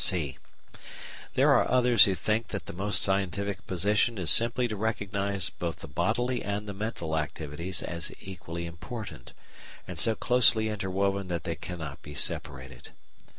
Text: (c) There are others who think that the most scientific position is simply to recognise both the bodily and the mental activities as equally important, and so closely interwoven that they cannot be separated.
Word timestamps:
(c) 0.03 0.39
There 1.35 1.51
are 1.51 1.69
others 1.69 2.05
who 2.05 2.15
think 2.15 2.47
that 2.47 2.65
the 2.65 2.73
most 2.73 3.03
scientific 3.03 3.67
position 3.67 4.17
is 4.17 4.31
simply 4.31 4.67
to 4.67 4.75
recognise 4.75 5.51
both 5.51 5.81
the 5.81 5.87
bodily 5.87 6.41
and 6.43 6.67
the 6.67 6.73
mental 6.73 7.15
activities 7.15 7.83
as 7.83 8.11
equally 8.19 8.65
important, 8.65 9.33
and 9.87 9.99
so 9.99 10.15
closely 10.15 10.69
interwoven 10.69 11.27
that 11.27 11.43
they 11.43 11.53
cannot 11.55 12.01
be 12.01 12.15
separated. 12.15 12.93